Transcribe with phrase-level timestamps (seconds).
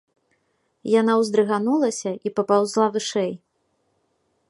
[0.99, 3.33] Яна ўздрыганулася і папаўзла вышэй.